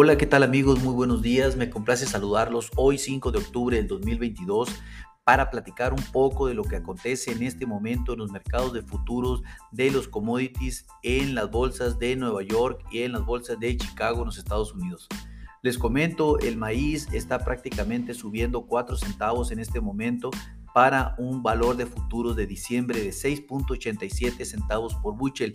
[0.00, 0.80] Hola, ¿qué tal amigos?
[0.80, 1.56] Muy buenos días.
[1.56, 4.68] Me complace saludarlos hoy 5 de octubre del 2022
[5.24, 8.82] para platicar un poco de lo que acontece en este momento en los mercados de
[8.82, 9.42] futuros
[9.72, 14.20] de los commodities en las bolsas de Nueva York y en las bolsas de Chicago
[14.20, 15.08] en los Estados Unidos.
[15.62, 20.30] Les comento, el maíz está prácticamente subiendo 4 centavos en este momento
[20.72, 25.50] para un valor de futuros de diciembre de 6.87 centavos por buchel.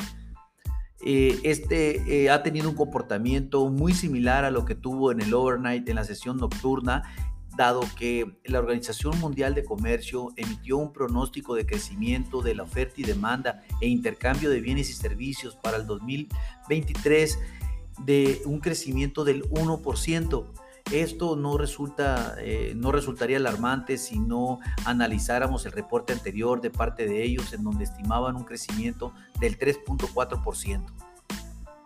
[1.05, 5.33] Eh, este eh, ha tenido un comportamiento muy similar a lo que tuvo en el
[5.33, 7.03] overnight, en la sesión nocturna,
[7.57, 12.95] dado que la Organización Mundial de Comercio emitió un pronóstico de crecimiento de la oferta
[12.97, 17.37] y demanda e intercambio de bienes y servicios para el 2023
[18.05, 20.45] de un crecimiento del 1%.
[20.91, 27.07] Esto no, resulta, eh, no resultaría alarmante si no analizáramos el reporte anterior de parte
[27.07, 31.02] de ellos en donde estimaban un crecimiento del 3.4%.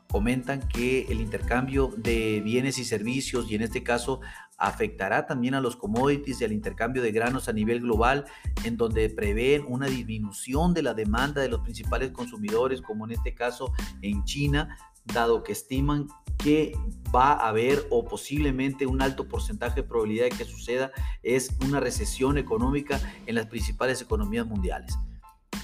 [0.09, 4.21] Comentan que el intercambio de bienes y servicios y en este caso
[4.57, 8.25] afectará también a los commodities y al intercambio de granos a nivel global,
[8.63, 13.35] en donde prevén una disminución de la demanda de los principales consumidores, como en este
[13.35, 16.75] caso en China, dado que estiman que
[17.15, 20.91] va a haber o posiblemente un alto porcentaje de probabilidad de que suceda
[21.23, 24.97] es una recesión económica en las principales economías mundiales.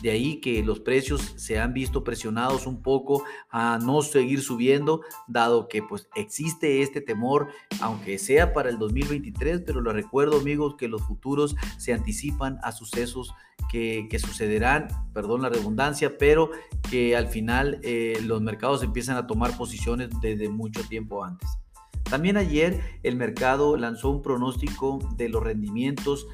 [0.04, 5.00] De ahí que los precios se han visto presionados un poco a no seguir subiendo,
[5.30, 7.48] dado que pues existe este temor,
[7.80, 12.74] aunque sea para el 2023, pero lo recuerdo amigos que los futuros se anticipan a
[12.74, 13.34] sucesos
[13.72, 16.52] que, sucederán, perdón la redundancia, pero
[16.92, 21.50] que al final eh, los mercados empiezan a tomar posiciones desde mucho tiempo antes.
[22.04, 26.28] También ayer el mercado lanzó un pronóstico de los rendimientos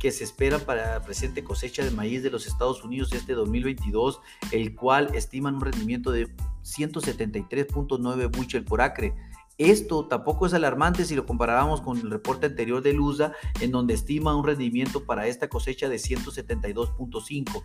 [0.00, 4.20] que se espera para la presente cosecha de maíz de los Estados Unidos este 2022,
[4.52, 6.28] el cual estiman un rendimiento de
[6.62, 9.14] 173.9 bushel por acre.
[9.58, 13.94] Esto tampoco es alarmante si lo comparamos con el reporte anterior de Lusa, en donde
[13.94, 17.62] estima un rendimiento para esta cosecha de 172.5.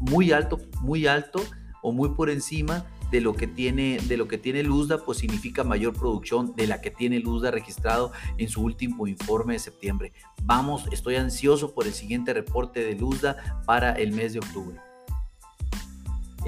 [0.00, 1.40] Muy alto, muy alto
[1.82, 5.64] o muy por encima de lo que tiene de lo que tiene Luzda, pues significa
[5.64, 10.12] mayor producción de la que tiene Luzda registrado en su último informe de septiembre.
[10.42, 14.80] Vamos, estoy ansioso por el siguiente reporte de Luzda para el mes de octubre.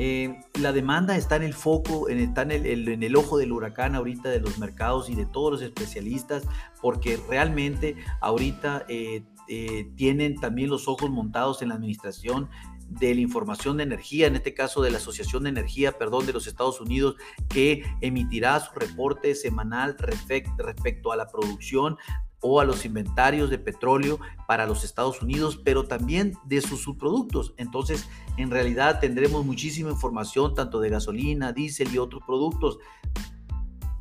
[0.00, 3.50] Eh, la demanda está en el foco, en, está en el, en el, ojo del
[3.50, 6.44] huracán ahorita de los mercados y de todos los especialistas,
[6.80, 12.48] porque realmente ahorita eh, eh, tienen también los ojos montados en la administración
[12.88, 16.32] de la información de energía, en este caso de la Asociación de Energía, perdón, de
[16.32, 17.16] los Estados Unidos,
[17.48, 21.96] que emitirá su reporte semanal respecto a la producción
[22.40, 27.52] o a los inventarios de petróleo para los Estados Unidos, pero también de sus subproductos.
[27.56, 32.78] Entonces, en realidad tendremos muchísima información tanto de gasolina, diésel y otros productos.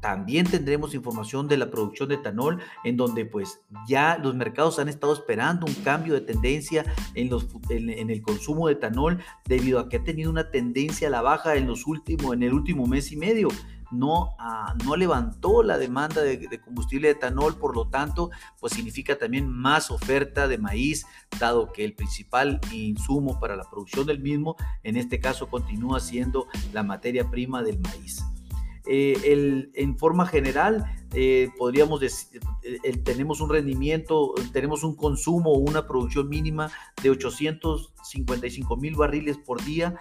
[0.07, 3.59] También tendremos información de la producción de etanol, en donde pues
[3.89, 8.67] ya los mercados han estado esperando un cambio de tendencia en, los, en, el consumo
[8.67, 12.33] de etanol debido a que ha tenido una tendencia a la baja en, los últimos,
[12.33, 13.49] en el último mes y medio.
[13.91, 18.29] No, ah, no, levantó la demanda de, de, combustible de etanol, por lo tanto,
[18.61, 21.05] pues significa también más oferta de maíz,
[21.37, 26.47] dado que el principal insumo para la producción del mismo, en este caso, continúa siendo
[26.71, 28.23] la materia prima del maíz.
[28.89, 35.87] Eh, en forma general, eh, podríamos decir, eh, tenemos un rendimiento, tenemos un consumo, una
[35.87, 36.71] producción mínima
[37.01, 39.99] de 855 mil barriles por día.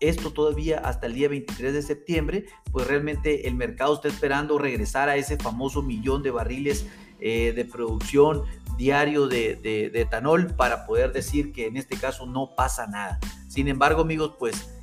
[0.00, 5.08] Esto todavía hasta el día 23 de septiembre, pues realmente el mercado está esperando regresar
[5.08, 6.86] a ese famoso millón de barriles
[7.18, 8.42] de producción
[8.76, 13.18] diario de, de etanol para poder decir que en este caso no pasa nada.
[13.48, 14.75] Sin embargo, amigos, pues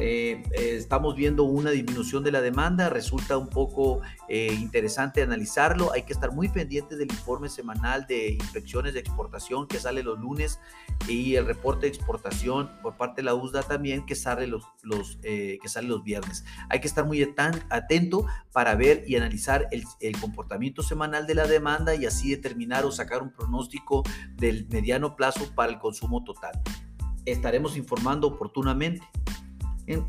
[0.00, 4.00] eh, eh, estamos viendo una disminución de la demanda, resulta un poco
[4.30, 9.66] eh, interesante analizarlo, hay que estar muy pendientes del informe semanal de inspecciones de exportación
[9.66, 10.58] que sale los lunes
[11.06, 15.18] y el reporte de exportación por parte de la USDA también que sale los, los
[15.20, 16.44] que sale los viernes.
[16.70, 21.46] Hay que estar muy atento para ver y analizar el, el comportamiento semanal de la
[21.46, 24.02] demanda y así determinar o sacar un pronóstico
[24.36, 26.52] del mediano plazo para el consumo total.
[27.26, 29.06] Estaremos informando oportunamente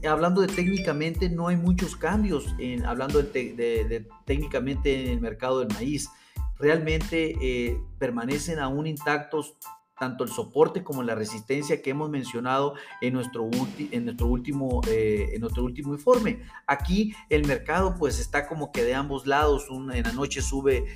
[0.08, 5.70] hablando de técnicamente, no hay muchos cambios en, hablando de, técnicamente en el mercado del
[5.70, 6.10] maíz.
[6.58, 9.56] Realmente eh, permanecen aún intactos
[10.02, 13.48] tanto el soporte como la resistencia que hemos mencionado en nuestro,
[13.78, 16.42] en nuestro, último, eh, en nuestro último informe.
[16.66, 20.88] Aquí el mercado pues está como que de ambos lados, en la noche sube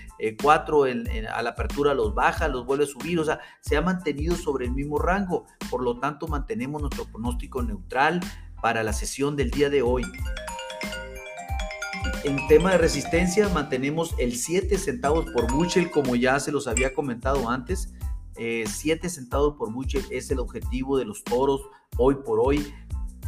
[0.41, 3.81] 4, eh, a la apertura los baja, los vuelve a subir, o sea, se ha
[3.81, 8.21] mantenido sobre el mismo rango, por lo tanto mantenemos nuestro pronóstico neutral,
[8.65, 10.01] para la sesión del día de hoy.
[12.23, 16.91] en tema de resistencia mantenemos el 7 centavos por bushel, como ya se los había
[16.91, 17.93] comentado antes.
[18.33, 21.61] 7 eh, centavos por bushel es el objetivo de los toros
[21.99, 22.73] hoy por hoy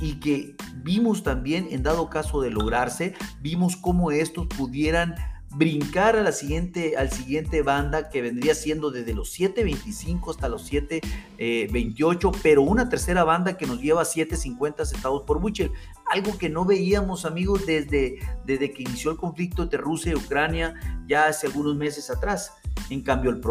[0.02, 5.14] y que vimos también, en dado caso de lograrse, vimos cómo estos pudieran
[5.58, 10.72] brincar a la siguiente, al siguiente banda que vendría siendo desde los 7.25 hasta los
[10.72, 15.72] 7.28, pero una tercera banda que nos lleva a 7.50 centavos por bushel,
[16.12, 20.76] algo que no veíamos amigos desde, desde que inició el conflicto entre Rusia y Ucrania
[21.08, 22.54] ya hace algunos meses atrás.
[22.92, 23.42] En cambio, el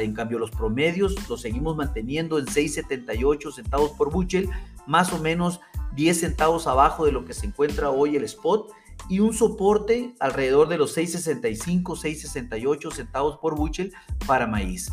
[0.00, 4.48] en cambio, los promedios los seguimos manteniendo en 6,78 centavos por bushel,
[4.86, 5.60] más o menos
[5.96, 8.72] 10 centavos abajo de lo que se encuentra hoy el spot
[9.08, 13.92] y un soporte alrededor de los 6,65, 6,68 centavos por bushel
[14.26, 14.90] para maíz.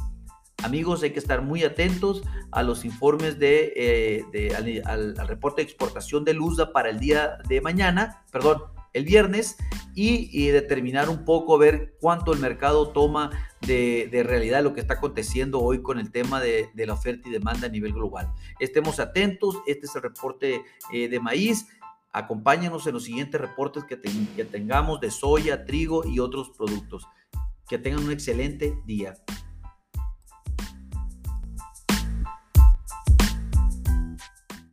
[0.63, 6.23] Amigos, hay que estar muy atentos a los informes de, eh, al, reporte de exportación
[6.23, 8.63] de Luzda para el día de mañana, perdón,
[8.93, 9.57] el viernes,
[9.95, 13.31] y, determinar un poco, ver cuánto el mercado toma
[13.61, 17.67] de, realidad lo que está aconteciendo hoy con el tema de, la oferta y demanda
[17.67, 18.31] a nivel global.
[18.59, 20.63] Estemos atentos, este es el reporte
[20.93, 21.67] eh, de maíz.
[22.13, 27.07] Acompáñanos en los siguientes reportes que, que tengamos de soya, trigo y otros productos.
[27.67, 29.15] Que tengan un excelente día.